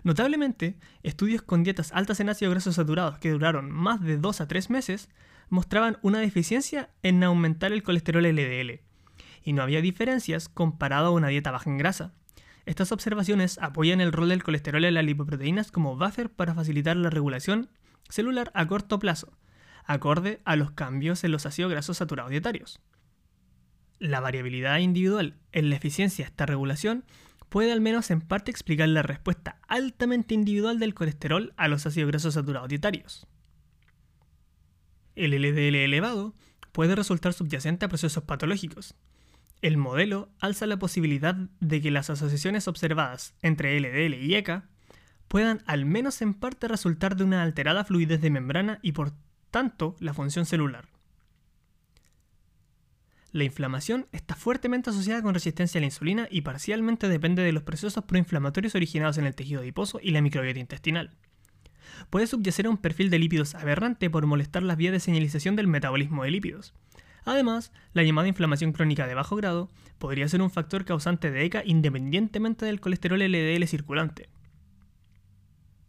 Notablemente, 0.03 0.77
estudios 1.01 1.41
con 1.41 1.63
dietas 1.63 1.91
altas 1.91 2.19
en 2.19 2.29
ácidos 2.29 2.53
grasos 2.53 2.75
saturados 2.75 3.17
que 3.17 3.31
duraron 3.31 3.71
más 3.71 4.01
de 4.01 4.17
2 4.17 4.41
a 4.41 4.47
3 4.47 4.69
meses 4.69 5.09
mostraban 5.49 5.97
una 6.01 6.19
deficiencia 6.19 6.89
en 7.01 7.23
aumentar 7.23 7.71
el 7.71 7.83
colesterol 7.83 8.23
LDL, 8.23 8.81
y 9.43 9.53
no 9.53 9.63
había 9.63 9.81
diferencias 9.81 10.49
comparado 10.49 11.07
a 11.07 11.11
una 11.11 11.27
dieta 11.27 11.51
baja 11.51 11.69
en 11.69 11.77
grasa. 11.77 12.13
Estas 12.65 12.91
observaciones 12.91 13.59
apoyan 13.61 14.01
el 14.01 14.11
rol 14.11 14.29
del 14.29 14.43
colesterol 14.43 14.85
en 14.85 14.95
las 14.95 15.05
lipoproteínas 15.05 15.71
como 15.71 15.97
buffer 15.97 16.31
para 16.31 16.55
facilitar 16.55 16.95
la 16.97 17.09
regulación 17.09 17.69
celular 18.09 18.51
a 18.55 18.67
corto 18.67 18.99
plazo, 18.99 19.37
acorde 19.85 20.41
a 20.45 20.55
los 20.55 20.71
cambios 20.71 21.23
en 21.23 21.31
los 21.31 21.45
ácidos 21.45 21.71
grasos 21.71 21.97
saturados 21.97 22.31
dietarios. 22.31 22.79
La 23.99 24.19
variabilidad 24.19 24.79
individual 24.79 25.37
en 25.51 25.69
la 25.69 25.75
eficiencia 25.75 26.25
de 26.25 26.29
esta 26.29 26.45
regulación 26.45 27.05
puede 27.49 27.71
al 27.71 27.81
menos 27.81 28.11
en 28.11 28.21
parte 28.21 28.51
explicar 28.51 28.89
la 28.89 29.03
respuesta 29.03 29.59
altamente 29.67 30.33
individual 30.33 30.79
del 30.79 30.93
colesterol 30.93 31.53
a 31.57 31.67
los 31.67 31.85
ácidos 31.85 32.09
grasos 32.09 32.33
saturados 32.33 32.69
dietarios. 32.69 33.27
El 35.15 35.31
LDL 35.31 35.75
elevado 35.75 36.35
puede 36.71 36.95
resultar 36.95 37.33
subyacente 37.33 37.85
a 37.85 37.89
procesos 37.89 38.23
patológicos. 38.23 38.95
El 39.65 39.77
modelo 39.77 40.29
alza 40.39 40.67
la 40.67 40.77
posibilidad 40.77 41.33
de 41.33 41.81
que 41.81 41.89
las 41.89 42.11
asociaciones 42.11 42.67
observadas 42.67 43.33
entre 43.41 43.79
LDL 43.79 44.13
y 44.13 44.35
ECA 44.35 44.69
puedan 45.27 45.63
al 45.65 45.85
menos 45.85 46.21
en 46.21 46.35
parte 46.35 46.67
resultar 46.67 47.15
de 47.15 47.23
una 47.23 47.41
alterada 47.41 47.83
fluidez 47.83 48.21
de 48.21 48.29
membrana 48.29 48.77
y 48.83 48.91
por 48.91 49.13
tanto 49.49 49.95
la 49.99 50.13
función 50.13 50.45
celular. 50.45 50.85
La 53.31 53.43
inflamación 53.43 54.05
está 54.11 54.35
fuertemente 54.35 54.91
asociada 54.91 55.23
con 55.23 55.33
resistencia 55.33 55.79
a 55.79 55.81
la 55.81 55.87
insulina 55.87 56.27
y 56.29 56.41
parcialmente 56.41 57.09
depende 57.09 57.41
de 57.41 57.51
los 57.51 57.63
procesos 57.63 58.03
proinflamatorios 58.03 58.75
originados 58.75 59.17
en 59.17 59.25
el 59.25 59.33
tejido 59.33 59.61
adiposo 59.61 59.99
y 59.99 60.11
la 60.11 60.21
microbiota 60.21 60.59
intestinal. 60.59 61.17
Puede 62.11 62.27
subyacer 62.27 62.67
a 62.67 62.69
un 62.69 62.77
perfil 62.77 63.09
de 63.09 63.17
lípidos 63.17 63.55
aberrante 63.55 64.11
por 64.11 64.27
molestar 64.27 64.61
las 64.61 64.77
vías 64.77 64.93
de 64.93 64.99
señalización 64.99 65.55
del 65.55 65.65
metabolismo 65.65 66.23
de 66.23 66.29
lípidos. 66.29 66.75
Además, 67.25 67.71
la 67.93 68.03
llamada 68.03 68.27
inflamación 68.27 68.71
crónica 68.71 69.07
de 69.07 69.15
bajo 69.15 69.35
grado 69.35 69.69
podría 69.97 70.27
ser 70.27 70.41
un 70.41 70.51
factor 70.51 70.85
causante 70.85 71.31
de 71.31 71.43
ECA 71.43 71.63
independientemente 71.65 72.65
del 72.65 72.79
colesterol 72.79 73.19
LDL 73.19 73.67
circulante. 73.67 74.29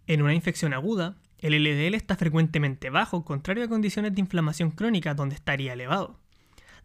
En 0.06 0.22
una 0.22 0.34
infección 0.34 0.72
aguda, 0.72 1.16
el 1.38 1.52
LDL 1.62 1.94
está 1.94 2.16
frecuentemente 2.16 2.90
bajo, 2.90 3.24
contrario 3.24 3.64
a 3.64 3.68
condiciones 3.68 4.14
de 4.14 4.20
inflamación 4.20 4.70
crónica 4.70 5.14
donde 5.14 5.34
estaría 5.34 5.74
elevado 5.74 6.18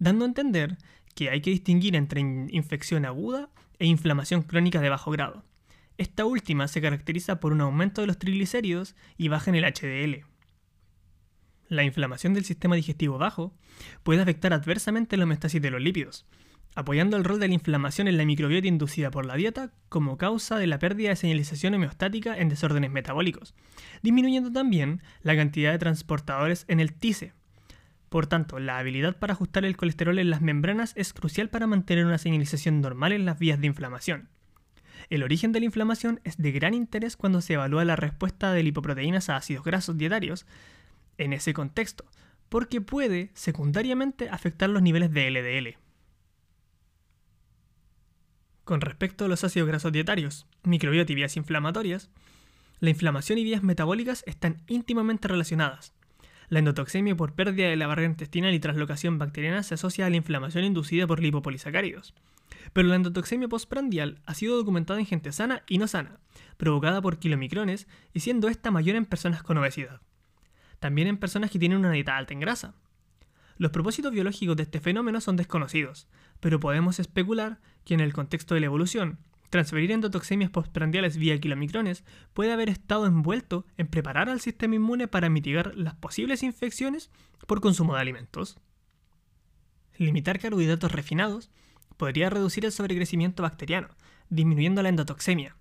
dando 0.01 0.25
a 0.25 0.27
entender 0.27 0.77
que 1.13 1.29
hay 1.29 1.41
que 1.41 1.51
distinguir 1.51 1.95
entre 1.95 2.21
infección 2.21 3.05
aguda 3.05 3.49
e 3.77 3.85
inflamación 3.85 4.41
crónica 4.41 4.81
de 4.81 4.89
bajo 4.89 5.11
grado. 5.11 5.43
Esta 5.99 6.25
última 6.25 6.67
se 6.67 6.81
caracteriza 6.81 7.39
por 7.39 7.53
un 7.53 7.61
aumento 7.61 8.01
de 8.01 8.07
los 8.07 8.17
triglicéridos 8.17 8.95
y 9.15 9.27
baja 9.27 9.51
en 9.51 9.57
el 9.57 9.63
HDL. 9.63 10.25
La 11.71 11.85
inflamación 11.85 12.33
del 12.33 12.43
sistema 12.43 12.75
digestivo 12.75 13.17
bajo 13.17 13.53
puede 14.03 14.21
afectar 14.21 14.51
adversamente 14.51 15.15
la 15.15 15.23
homeostasis 15.23 15.61
de 15.61 15.71
los 15.71 15.81
lípidos, 15.81 16.25
apoyando 16.75 17.15
el 17.15 17.23
rol 17.23 17.39
de 17.39 17.47
la 17.47 17.53
inflamación 17.53 18.09
en 18.09 18.17
la 18.17 18.25
microbiota 18.25 18.67
inducida 18.67 19.09
por 19.09 19.25
la 19.25 19.35
dieta 19.35 19.71
como 19.87 20.17
causa 20.17 20.59
de 20.59 20.67
la 20.67 20.79
pérdida 20.79 21.11
de 21.11 21.15
señalización 21.15 21.73
homeostática 21.73 22.37
en 22.37 22.49
desórdenes 22.49 22.91
metabólicos, 22.91 23.55
disminuyendo 24.01 24.51
también 24.51 25.01
la 25.23 25.33
cantidad 25.37 25.71
de 25.71 25.79
transportadores 25.79 26.65
en 26.67 26.81
el 26.81 26.91
TICE, 26.91 27.31
por 28.09 28.27
tanto, 28.27 28.59
la 28.59 28.77
habilidad 28.77 29.17
para 29.17 29.31
ajustar 29.31 29.63
el 29.63 29.77
colesterol 29.77 30.19
en 30.19 30.29
las 30.29 30.41
membranas 30.41 30.91
es 30.97 31.13
crucial 31.13 31.47
para 31.47 31.67
mantener 31.67 32.05
una 32.05 32.17
señalización 32.17 32.81
normal 32.81 33.13
en 33.13 33.23
las 33.23 33.39
vías 33.39 33.61
de 33.61 33.67
inflamación. 33.67 34.27
El 35.09 35.23
origen 35.23 35.53
de 35.53 35.61
la 35.61 35.67
inflamación 35.67 36.19
es 36.25 36.35
de 36.35 36.51
gran 36.51 36.73
interés 36.73 37.15
cuando 37.15 37.39
se 37.39 37.53
evalúa 37.53 37.85
la 37.85 37.95
respuesta 37.95 38.51
de 38.51 38.63
lipoproteínas 38.63 39.29
a 39.29 39.37
ácidos 39.37 39.63
grasos 39.63 39.97
dietarios 39.97 40.45
en 41.17 41.33
ese 41.33 41.53
contexto, 41.53 42.05
porque 42.49 42.81
puede 42.81 43.31
secundariamente 43.33 44.29
afectar 44.29 44.69
los 44.69 44.81
niveles 44.81 45.11
de 45.11 45.29
LDL. 45.31 45.77
Con 48.63 48.81
respecto 48.81 49.25
a 49.25 49.27
los 49.27 49.43
ácidos 49.43 49.67
grasos 49.67 49.91
dietarios, 49.91 50.47
microbiota 50.63 51.11
y 51.11 51.15
vías 51.15 51.37
inflamatorias, 51.37 52.09
la 52.79 52.89
inflamación 52.89 53.37
y 53.37 53.43
vías 53.43 53.63
metabólicas 53.63 54.23
están 54.27 54.61
íntimamente 54.67 55.27
relacionadas. 55.27 55.93
La 56.49 56.59
endotoxemia 56.59 57.15
por 57.15 57.33
pérdida 57.33 57.69
de 57.69 57.75
la 57.77 57.87
barrera 57.87 58.09
intestinal 58.09 58.53
y 58.53 58.59
traslocación 58.59 59.17
bacteriana 59.17 59.63
se 59.63 59.75
asocia 59.75 60.05
a 60.05 60.09
la 60.09 60.17
inflamación 60.17 60.65
inducida 60.65 61.07
por 61.07 61.21
lipopolisacáridos. 61.21 62.13
Pero 62.73 62.89
la 62.89 62.95
endotoxemia 62.95 63.47
postprandial 63.47 64.19
ha 64.25 64.33
sido 64.33 64.57
documentada 64.57 64.99
en 64.99 65.05
gente 65.05 65.31
sana 65.31 65.63
y 65.67 65.77
no 65.77 65.87
sana, 65.87 66.19
provocada 66.57 67.01
por 67.01 67.19
kilomicrones 67.19 67.87
y 68.13 68.19
siendo 68.19 68.49
esta 68.49 68.69
mayor 68.69 68.97
en 68.97 69.05
personas 69.05 69.43
con 69.43 69.57
obesidad. 69.57 70.01
También 70.81 71.07
en 71.07 71.17
personas 71.17 71.49
que 71.49 71.59
tienen 71.59 71.77
una 71.77 71.91
dieta 71.91 72.17
alta 72.17 72.33
en 72.33 72.41
grasa. 72.41 72.73
Los 73.55 73.71
propósitos 73.71 74.11
biológicos 74.11 74.57
de 74.57 74.63
este 74.63 74.81
fenómeno 74.81 75.21
son 75.21 75.37
desconocidos, 75.37 76.09
pero 76.41 76.59
podemos 76.59 76.99
especular 76.99 77.61
que 77.85 77.93
en 77.93 78.01
el 78.01 78.11
contexto 78.11 78.53
de 78.53 78.59
la 78.59 78.65
evolución, 78.65 79.19
Transferir 79.51 79.91
endotoxemias 79.91 80.49
postprandiales 80.49 81.17
vía 81.17 81.37
kilomicrones 81.37 82.05
puede 82.33 82.53
haber 82.53 82.69
estado 82.69 83.05
envuelto 83.05 83.65
en 83.75 83.87
preparar 83.87 84.29
al 84.29 84.39
sistema 84.39 84.75
inmune 84.75 85.09
para 85.09 85.29
mitigar 85.29 85.75
las 85.75 85.93
posibles 85.93 86.41
infecciones 86.41 87.11
por 87.47 87.59
consumo 87.59 87.93
de 87.93 87.99
alimentos. 87.99 88.57
Limitar 89.97 90.39
carbohidratos 90.39 90.93
refinados 90.93 91.51
podría 91.97 92.29
reducir 92.29 92.63
el 92.63 92.71
sobrecrecimiento 92.71 93.43
bacteriano, 93.43 93.89
disminuyendo 94.29 94.81
la 94.83 94.89
endotoxemia. 94.89 95.57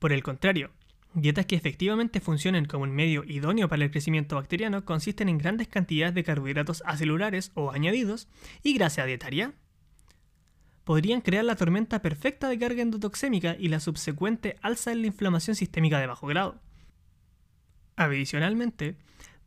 Por 0.00 0.12
el 0.12 0.24
contrario, 0.24 0.72
dietas 1.14 1.46
que 1.46 1.56
efectivamente 1.56 2.20
funcionen 2.20 2.66
como 2.66 2.84
un 2.84 2.90
medio 2.90 3.24
idóneo 3.24 3.68
para 3.68 3.84
el 3.84 3.90
crecimiento 3.90 4.36
bacteriano 4.36 4.84
consisten 4.84 5.28
en 5.28 5.38
grandes 5.38 5.68
cantidades 5.68 6.14
de 6.14 6.24
carbohidratos 6.24 6.82
acelulares 6.86 7.50
o 7.54 7.72
añadidos 7.72 8.28
y 8.62 8.74
grasa 8.74 9.04
dietaria 9.04 9.54
podrían 10.84 11.20
crear 11.20 11.44
la 11.44 11.56
tormenta 11.56 12.02
perfecta 12.02 12.48
de 12.48 12.58
carga 12.58 12.82
endotoxémica 12.82 13.56
y 13.56 13.68
la 13.68 13.78
subsecuente 13.78 14.56
alza 14.60 14.90
en 14.90 15.02
la 15.02 15.06
inflamación 15.06 15.54
sistémica 15.54 16.00
de 16.00 16.08
bajo 16.08 16.26
grado. 16.26 16.60
Adicionalmente, 17.96 18.96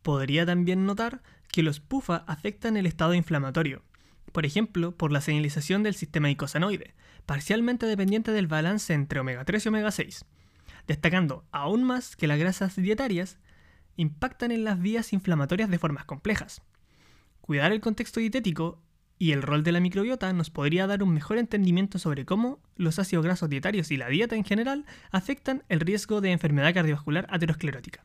podría 0.03 0.45
también 0.45 0.85
notar 0.85 1.21
que 1.51 1.63
los 1.63 1.79
PUFA 1.79 2.23
afectan 2.27 2.77
el 2.77 2.85
estado 2.85 3.13
inflamatorio, 3.13 3.83
por 4.31 4.45
ejemplo, 4.45 4.95
por 4.95 5.11
la 5.11 5.21
señalización 5.21 5.83
del 5.83 5.95
sistema 5.95 6.29
icosanoide, 6.29 6.93
parcialmente 7.25 7.85
dependiente 7.87 8.31
del 8.31 8.47
balance 8.47 8.93
entre 8.93 9.19
omega 9.19 9.43
3 9.43 9.65
y 9.65 9.69
omega 9.69 9.91
6, 9.91 10.25
destacando 10.87 11.45
aún 11.51 11.83
más 11.83 12.15
que 12.15 12.27
las 12.27 12.39
grasas 12.39 12.75
dietarias 12.75 13.39
impactan 13.95 14.51
en 14.51 14.63
las 14.63 14.79
vías 14.79 15.13
inflamatorias 15.13 15.69
de 15.69 15.79
formas 15.79 16.05
complejas. 16.05 16.61
Cuidar 17.41 17.71
el 17.71 17.81
contexto 17.81 18.19
dietético 18.19 18.81
y 19.19 19.31
el 19.31 19.41
rol 19.41 19.63
de 19.63 19.71
la 19.71 19.79
microbiota 19.79 20.33
nos 20.33 20.49
podría 20.49 20.87
dar 20.87 21.03
un 21.03 21.13
mejor 21.13 21.37
entendimiento 21.37 21.99
sobre 21.99 22.25
cómo 22.25 22.59
los 22.75 22.99
ácidos 22.99 23.23
grasos 23.23 23.49
dietarios 23.49 23.91
y 23.91 23.97
la 23.97 24.09
dieta 24.09 24.35
en 24.35 24.43
general 24.43 24.85
afectan 25.11 25.63
el 25.69 25.79
riesgo 25.79 26.21
de 26.21 26.31
enfermedad 26.31 26.73
cardiovascular 26.73 27.27
aterosclerótica. 27.29 28.03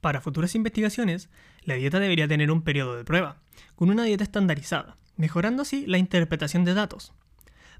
Para 0.00 0.20
futuras 0.20 0.56
investigaciones, 0.56 1.28
la 1.62 1.74
dieta 1.74 2.00
debería 2.00 2.26
tener 2.26 2.50
un 2.50 2.62
periodo 2.62 2.96
de 2.96 3.04
prueba, 3.04 3.40
con 3.76 3.88
una 3.88 4.02
dieta 4.02 4.24
estandarizada, 4.24 4.96
mejorando 5.16 5.62
así 5.62 5.86
la 5.86 5.98
interpretación 5.98 6.64
de 6.64 6.74
datos. 6.74 7.12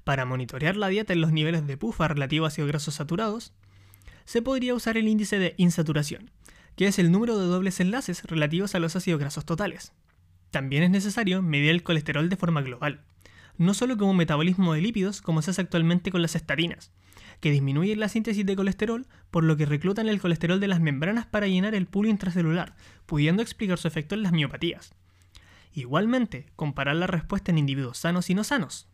Para 0.03 0.25
monitorear 0.25 0.75
la 0.75 0.89
dieta 0.89 1.13
en 1.13 1.21
los 1.21 1.31
niveles 1.31 1.65
de 1.65 1.77
PUFA 1.77 2.09
relativo 2.09 2.45
a 2.45 2.49
ácidos 2.49 2.67
grasos 2.67 2.95
saturados, 2.95 3.53
se 4.25 4.41
podría 4.41 4.73
usar 4.73 4.97
el 4.97 5.07
índice 5.07 5.39
de 5.39 5.53
insaturación, 5.57 6.31
que 6.75 6.87
es 6.87 6.99
el 6.99 7.11
número 7.11 7.37
de 7.37 7.45
dobles 7.45 7.79
enlaces 7.79 8.23
relativos 8.23 8.75
a 8.75 8.79
los 8.79 8.95
ácidos 8.95 9.19
grasos 9.19 9.45
totales. 9.45 9.93
También 10.51 10.83
es 10.83 10.89
necesario 10.89 11.41
medir 11.41 11.71
el 11.71 11.83
colesterol 11.83 12.29
de 12.29 12.35
forma 12.35 12.61
global, 12.61 13.01
no 13.57 13.73
solo 13.73 13.97
como 13.97 14.13
metabolismo 14.13 14.73
de 14.73 14.81
lípidos 14.81 15.21
como 15.21 15.41
se 15.41 15.51
hace 15.51 15.61
actualmente 15.61 16.11
con 16.11 16.21
las 16.21 16.35
estarinas, 16.35 16.91
que 17.39 17.51
disminuyen 17.51 17.99
la 17.99 18.09
síntesis 18.09 18.45
de 18.45 18.55
colesterol 18.55 19.07
por 19.31 19.43
lo 19.43 19.55
que 19.57 19.65
reclutan 19.65 20.09
el 20.09 20.19
colesterol 20.19 20.59
de 20.59 20.67
las 20.67 20.81
membranas 20.81 21.25
para 21.27 21.47
llenar 21.47 21.75
el 21.75 21.87
pulso 21.87 22.11
intracelular, 22.11 22.75
pudiendo 23.05 23.41
explicar 23.41 23.77
su 23.77 23.87
efecto 23.87 24.15
en 24.15 24.23
las 24.23 24.31
miopatías. 24.31 24.93
Igualmente, 25.73 26.47
comparar 26.55 26.95
la 26.95 27.07
respuesta 27.07 27.51
en 27.51 27.57
individuos 27.57 27.97
sanos 27.97 28.29
y 28.29 28.35
no 28.35 28.43
sanos. 28.43 28.87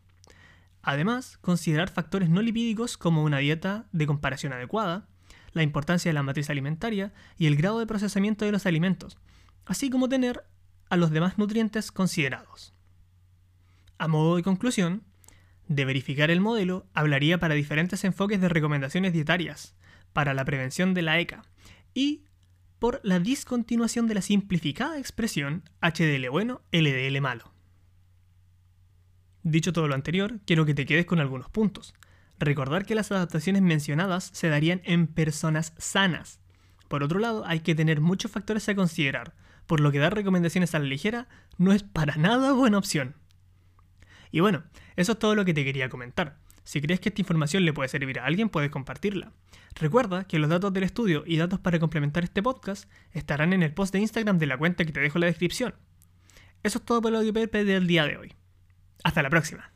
Además, 0.82 1.38
considerar 1.38 1.90
factores 1.90 2.30
no 2.30 2.42
lipídicos 2.42 2.98
como 2.98 3.24
una 3.24 3.40
dieta 3.40 3.88
de 3.92 4.08
comparación 4.08 4.54
adecuada, 4.54 5.08
la 5.52 5.64
importancia 5.64 6.10
de 6.10 6.14
la 6.14 6.24
matriz 6.24 6.50
alimentaria 6.50 7.14
y 7.38 7.48
el 7.48 7.56
grado 7.56 7.80
de 7.80 7.88
procesamiento 7.88 8.46
de 8.46 8.52
los 8.52 8.66
alimentos, 8.66 9.18
así 9.66 9.90
como 9.90 10.10
tener 10.10 10.46
a 10.90 10.98
los 10.98 11.12
demás 11.12 11.38
nutrientes 11.38 11.92
considerados. 11.92 12.74
A 13.98 14.08
modo 14.08 14.36
de 14.36 14.44
conclusión, 14.44 15.04
de 15.68 15.86
verificar 15.86 16.32
el 16.32 16.42
modelo 16.42 16.88
hablaría 16.94 17.40
para 17.40 17.54
diferentes 17.54 18.04
enfoques 18.04 18.42
de 18.42 18.50
recomendaciones 18.50 19.14
dietarias, 19.14 19.76
para 20.14 20.34
la 20.34 20.46
prevención 20.46 20.94
de 20.94 21.04
la 21.04 21.20
ECA 21.20 21.44
y 21.94 22.24
por 22.80 23.02
la 23.04 23.20
discontinuación 23.20 24.08
de 24.08 24.16
la 24.16 24.22
simplificada 24.22 24.98
expresión 24.98 25.64
HDL 25.82 26.30
bueno, 26.30 26.62
LDL 26.72 27.22
malo. 27.22 27.54
Dicho 29.44 29.74
todo 29.74 29.88
lo 29.88 29.96
anterior, 29.96 30.40
quiero 30.46 30.66
que 30.66 30.74
te 30.74 30.86
quedes 30.86 31.06
con 31.06 31.20
algunos 31.20 31.50
puntos. 31.50 31.94
Recordar 32.40 32.86
que 32.86 32.96
las 32.96 33.12
adaptaciones 33.12 33.62
mencionadas 33.62 34.30
se 34.34 34.50
darían 34.50 34.82
en 34.84 35.08
personas 35.08 35.74
sanas. 35.78 36.40
Por 36.88 37.04
otro 37.04 37.20
lado, 37.20 37.46
hay 37.46 37.60
que 37.62 37.76
tener 37.76 38.02
muchos 38.02 38.32
factores 38.32 38.68
a 38.68 38.76
considerar, 38.76 39.34
por 39.68 39.80
lo 39.80 39.92
que 39.92 40.00
dar 40.00 40.16
recomendaciones 40.16 40.74
a 40.74 40.80
la 40.80 40.86
ligera 40.86 41.28
no 41.58 41.74
es 41.74 41.84
para 41.84 42.16
nada 42.16 42.54
buena 42.54 42.78
opción. 42.78 43.16
Y 44.32 44.40
bueno, 44.40 44.64
eso 44.96 45.14
es 45.14 45.20
todo 45.20 45.36
lo 45.36 45.46
que 45.46 45.54
te 45.54 45.64
quería 45.64 45.90
comentar. 45.90 46.38
Si 46.64 46.82
crees 46.82 47.00
que 47.00 47.10
esta 47.10 47.22
información 47.22 47.66
le 47.66 47.74
puede 47.74 47.90
servir 47.90 48.20
a 48.20 48.26
alguien, 48.26 48.50
puedes 48.50 48.70
compartirla. 48.70 49.32
Recuerda 49.76 50.26
que 50.26 50.40
los 50.40 50.50
datos 50.50 50.74
del 50.74 50.84
estudio 50.84 51.24
y 51.26 51.38
datos 51.38 51.60
para 51.60 51.80
complementar 51.80 52.24
este 52.24 52.44
podcast 52.44 52.90
estarán 53.12 53.54
en 53.54 53.64
el 53.64 53.74
post 53.74 53.94
de 53.94 54.00
Instagram 54.00 54.38
de 54.38 54.48
la 54.48 54.58
cuenta 54.58 54.86
que 54.86 54.92
te 54.92 55.00
dejo 55.00 55.18
en 55.18 55.22
la 55.22 55.28
descripción. 55.28 55.76
Eso 56.64 56.80
es 56.80 56.86
todo 56.86 57.02
por 57.02 57.12
el 57.12 57.18
audio 57.18 57.32
del 57.32 57.88
día 57.88 58.06
de 58.06 58.18
hoy. 58.18 58.39
Hasta 59.04 59.22
la 59.24 59.30
próxima. 59.30 59.72